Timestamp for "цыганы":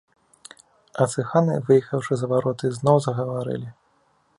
1.15-1.55